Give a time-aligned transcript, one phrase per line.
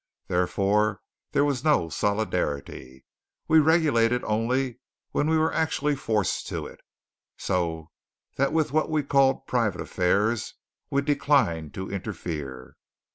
[0.25, 0.99] Therefore
[1.31, 3.05] there was no solidarity.
[3.47, 4.79] We regulated only
[5.11, 6.81] when we were actually forced to it;
[7.37, 7.91] so
[8.35, 10.55] that with what we called "private affairs"
[10.89, 12.77] we declined to interfere.